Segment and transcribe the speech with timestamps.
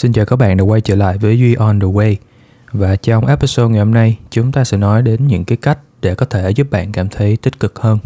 [0.00, 2.16] Xin chào các bạn đã quay trở lại với Duy On The Way.
[2.72, 6.14] Và trong episode ngày hôm nay, chúng ta sẽ nói đến những cái cách để
[6.14, 7.98] có thể giúp bạn cảm thấy tích cực hơn.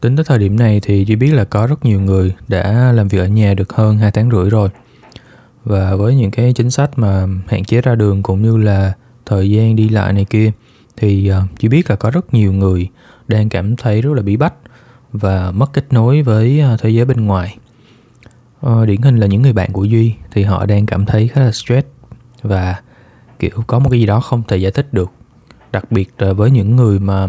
[0.00, 3.08] Tính tới thời điểm này thì Duy biết là có rất nhiều người đã làm
[3.08, 4.68] việc ở nhà được hơn 2 tháng rưỡi rồi
[5.64, 8.92] và với những cái chính sách mà hạn chế ra đường cũng như là
[9.26, 10.52] thời gian đi lại này kia
[10.96, 12.88] thì uh, chỉ biết là có rất nhiều người
[13.28, 14.54] đang cảm thấy rất là bí bách
[15.12, 17.58] và mất kết nối với uh, thế giới bên ngoài.
[18.66, 21.40] Uh, điển hình là những người bạn của duy thì họ đang cảm thấy khá
[21.40, 21.86] là stress
[22.42, 22.76] và
[23.38, 25.10] kiểu có một cái gì đó không thể giải thích được.
[25.72, 27.28] Đặc biệt là với những người mà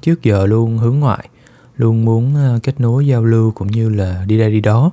[0.00, 1.28] trước giờ luôn hướng ngoại
[1.76, 4.90] luôn muốn uh, kết nối giao lưu cũng như là đi đây đi đó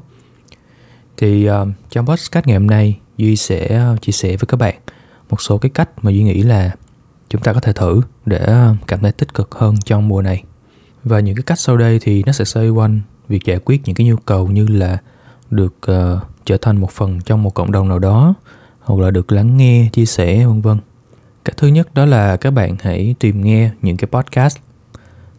[1.17, 4.75] thì uh, trong podcast ngày hôm nay duy sẽ ờ, chia sẻ với các bạn
[5.29, 6.71] một số cái cách mà duy nghĩ là
[7.29, 10.43] chúng ta có thể thử để ờ, cảm thấy tích cực hơn trong mùa này.
[11.03, 13.95] Và những cái cách sau đây thì nó sẽ xoay quanh việc giải quyết những
[13.95, 14.97] cái nhu cầu như là
[15.51, 18.33] được uh, trở thành một phần trong một cộng đồng nào đó
[18.79, 20.77] hoặc là được lắng nghe chia sẻ vân vân.
[21.45, 24.57] Cái thứ nhất đó là các bạn hãy tìm nghe những cái podcast.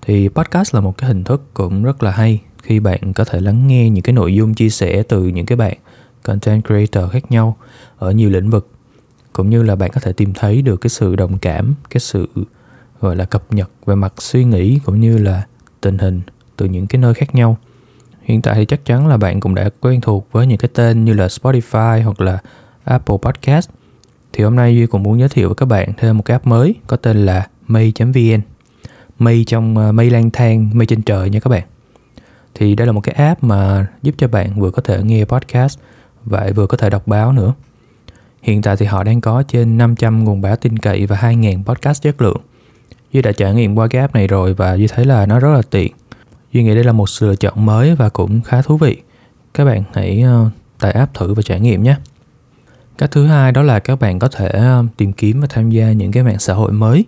[0.02, 3.40] Thì podcast là một cái hình thức cũng rất là hay khi bạn có thể
[3.40, 5.76] lắng nghe những cái nội dung chia sẻ từ những cái bạn
[6.22, 7.56] content creator khác nhau
[7.98, 8.68] ở nhiều lĩnh vực
[9.32, 12.28] cũng như là bạn có thể tìm thấy được cái sự đồng cảm cái sự
[13.00, 15.46] gọi là cập nhật về mặt suy nghĩ cũng như là
[15.80, 16.20] tình hình
[16.56, 17.56] từ những cái nơi khác nhau.
[18.22, 21.04] Hiện tại thì chắc chắn là bạn cũng đã quen thuộc với những cái tên
[21.04, 22.38] như là Spotify hoặc là
[22.84, 23.70] Apple Podcast.
[24.32, 26.46] Thì hôm nay Duy cũng muốn giới thiệu với các bạn thêm một cái app
[26.46, 28.40] mới có tên là mây.vn
[29.18, 31.62] mây trong ờ, uh, mây lang thang mây trên trời nha các bạn
[32.54, 35.78] thì đây là một cái app mà giúp cho bạn vừa có thể nghe podcast
[36.24, 37.54] và vừa có thể đọc báo nữa.
[38.42, 42.02] Hiện tại thì họ đang có trên 500 nguồn báo tin cậy và 2.000 podcast
[42.02, 42.40] chất lượng.
[43.12, 45.54] Duy đã trải nghiệm qua cái app này rồi và Duy thấy là nó rất
[45.54, 45.92] là tiện.
[46.52, 48.96] Duy nghĩ đây là một sự lựa chọn mới và cũng khá thú vị.
[49.54, 50.50] Các bạn hãy ờ,
[50.80, 51.96] tải app thử và trải nghiệm nhé.
[52.98, 55.92] Cách thứ hai đó là các bạn có thể ờ, tìm kiếm và tham gia
[55.92, 57.04] những cái mạng xã hội mới.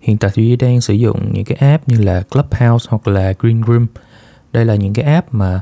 [0.00, 3.32] Hiện tại thì Duy đang sử dụng những cái app như là Clubhouse hoặc là
[3.38, 3.86] Green Room
[4.52, 5.60] đây là những cái app mà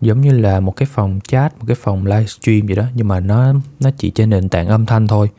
[0.00, 3.20] giống như là một cái phòng chat một cái phòng livestream gì đó nhưng mà
[3.20, 5.30] nó nó chỉ trên nền tảng âm thanh thôi.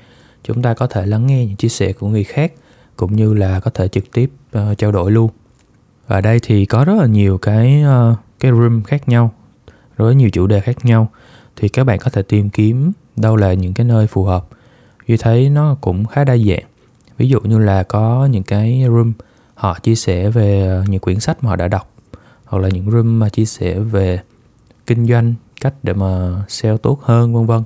[0.44, 2.54] Chúng ta có thể lắng nghe những chia sẻ của người khác
[2.96, 5.32] cũng như là có thể trực tiếp uh, trao đổi luôn.
[6.08, 9.32] Ở đây thì có rất là nhiều cái uh, cái room khác nhau
[9.98, 11.10] rất nhiều chủ đề khác nhau.
[11.56, 14.48] Thì các bạn có thể tìm kiếm đâu là những cái nơi phù hợp.
[15.08, 16.64] Duy thấy nó cũng khá đa dạng.
[17.18, 19.14] Ví dụ như là có những cái room
[19.54, 21.95] họ chia sẻ về ờ, những quyển sách mà họ đã đọc
[22.56, 24.20] hoặc là những room mà chia sẻ về
[24.86, 27.64] kinh doanh cách để mà sale tốt hơn vân vân.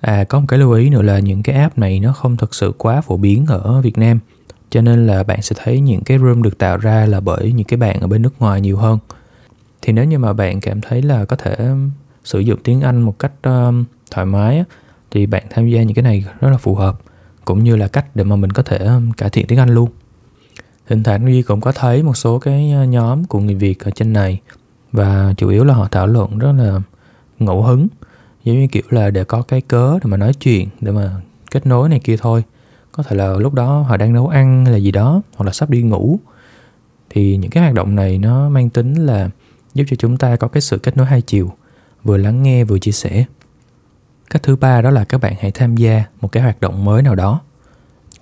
[0.00, 2.54] À có một cái lưu ý nữa là những cái app này nó không thực
[2.54, 4.18] sự quá phổ biến ở Việt Nam
[4.70, 7.66] cho nên là bạn sẽ thấy những cái room được tạo ra là bởi những
[7.66, 8.98] cái bạn ở bên nước ngoài nhiều hơn.
[9.82, 11.70] Thì nếu như mà bạn cảm thấy là có thể
[12.24, 14.64] sử dụng tiếng Anh một cách um, thoải mái
[15.10, 17.00] thì bạn tham gia những cái này rất là phù hợp
[17.44, 19.90] cũng như là cách để mà mình có thể um, cải thiện tiếng Anh luôn
[20.86, 23.90] thỉnh thoảng Duy cũng có thấy một số cái ờ, nhóm của người Việt ở
[23.90, 24.40] trên này.
[24.92, 26.80] Và chủ yếu là họ thảo luận rất là
[27.38, 27.86] ngẫu hứng.
[28.44, 31.10] Giống như kiểu là để có cái cớ để mà nói chuyện, để mà
[31.50, 32.44] kết nối này kia thôi.
[32.92, 35.52] Có thể là lúc đó họ đang nấu ăn hay là gì đó, hoặc là
[35.52, 36.18] sắp đi ngủ.
[37.10, 39.30] Thì những cái hoạt động này nó mang tính là
[39.74, 41.52] giúp cho chúng ta có cái sự kết nối hai chiều,
[42.04, 43.24] vừa lắng nghe vừa chia sẻ.
[44.30, 47.02] Cách thứ ba đó là các bạn hãy tham gia một cái hoạt động mới
[47.02, 47.40] nào đó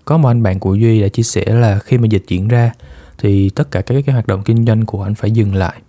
[0.04, 2.72] có một anh bạn của duy đã chia sẻ là khi mà dịch diễn ra
[3.18, 5.82] thì tất cả các cái hoạt động kinh doanh của anh phải dừng lại.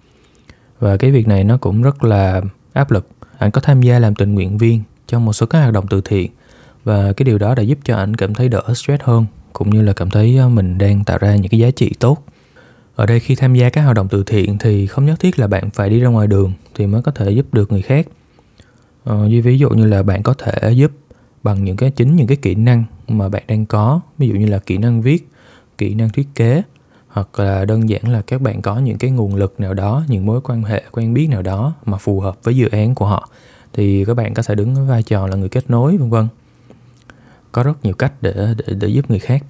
[0.79, 2.41] Và cái việc này nó cũng rất là
[2.73, 3.07] áp lực.
[3.38, 6.02] Anh có tham gia làm tình nguyện viên trong một số các hoạt động từ
[6.06, 6.31] thiện
[6.84, 9.81] và cái điều đó đã giúp cho anh cảm thấy đỡ stress hơn cũng như
[9.81, 12.25] là cảm thấy ờ, mình đang tạo ra những cái giá trị tốt.
[12.96, 15.47] Ở đây khi tham gia các hoạt động từ thiện thì không nhất thiết là
[15.47, 18.07] bạn phải đi ra ngoài đường thì mới có thể giúp được người khác.
[19.03, 20.91] Ờ, ví dụ như là bạn có thể giúp
[21.44, 24.00] bằng những cái chính những cái kỹ năng mà bạn đang có.
[24.17, 25.29] Ví dụ như là kỹ năng viết
[25.78, 26.62] kỹ năng thiết kế
[27.08, 30.26] hoặc là đơn giản là các bạn có những cái nguồn lực nào đó những
[30.26, 33.29] mối quan hệ quen biết nào đó mà phù hợp với dự án của họ
[33.73, 36.28] thì các bạn có thể đứng với vai trò là người kết nối vân vân.
[37.52, 39.44] Có rất nhiều cách để để để giúp người khác.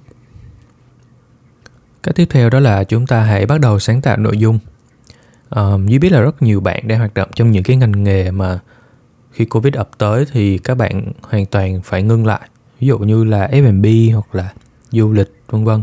[2.02, 4.58] Cách tiếp theo đó là chúng ta hãy bắt đầu sáng tạo nội dung.
[5.48, 8.04] Ờ, um, Duy biết là rất nhiều bạn đang hoạt động trong những cái ngành
[8.04, 8.60] nghề mà
[9.34, 12.48] khi Covid ập tới thì các bạn hoàn toàn phải ngưng lại.
[12.80, 14.52] Ví dụ như là F&B hoặc là
[14.90, 15.82] du lịch vân vân.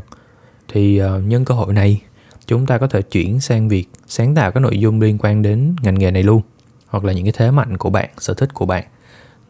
[0.68, 2.02] Thì uh, nhân cơ hội này
[2.46, 5.76] chúng ta có thể chuyển sang việc sáng tạo các nội dung liên quan đến
[5.82, 6.42] ngành nghề này luôn
[6.88, 8.84] hoặc là những cái thế mạnh của bạn sở thích của bạn.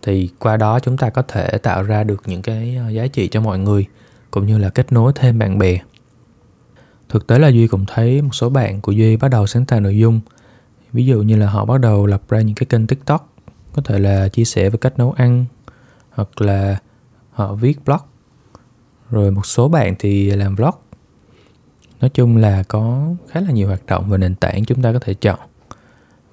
[0.02, 3.28] Thì qua đó chúng ta có thể tạo ra được những cái ờ, giá trị
[3.28, 3.86] cho mọi người
[4.32, 5.80] cũng như là kết nối thêm bạn bè.
[7.10, 9.80] Thực tế là duy cũng thấy một số bạn của duy bắt đầu sáng tạo
[9.80, 10.20] nội dung.
[10.94, 13.31] Ví dụ như là họ bắt đầu lập ra những cái kênh tiktok
[13.74, 15.46] có thể là chia sẻ về cách nấu ăn,
[16.10, 16.78] hoặc là
[17.32, 18.00] họ viết blog.
[19.10, 20.76] Rồi một số bạn thì làm vlog.
[22.02, 25.00] Nói chung là có khá là nhiều hoạt động và nền tảng chúng ta có
[25.00, 25.40] thể chọn.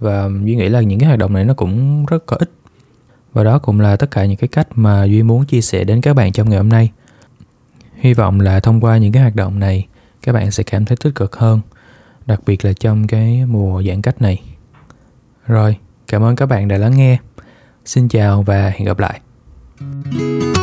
[0.00, 2.50] Và duy nghĩ là những cái hoạt động này nó cũng rất có ích.
[3.32, 6.00] Và đó cũng là tất cả những cái cách mà duy muốn chia sẻ đến
[6.00, 6.90] các bạn trong ngày hôm nay.
[7.94, 9.87] Hy vọng là thông qua những cái hoạt động này,
[10.23, 11.61] các bạn sẽ cảm thấy tích cực hơn,
[12.26, 14.43] đặc biệt là trong cái mùa giãn cách này.
[15.46, 15.76] Rồi,
[16.06, 17.19] cảm ơn các bạn đã lắng nghe
[17.88, 19.20] xin chào và hẹn gặp lại.
[19.79, 20.57] thank you